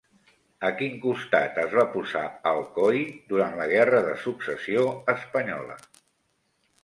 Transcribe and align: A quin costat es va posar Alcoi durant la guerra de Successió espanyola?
A 0.67 0.69
quin 0.77 0.93
costat 1.01 1.57
es 1.63 1.75
va 1.79 1.83
posar 1.95 2.23
Alcoi 2.53 3.03
durant 3.33 3.53
la 3.61 3.67
guerra 3.73 3.99
de 4.07 4.15
Successió 4.23 4.87
espanyola? 5.15 5.77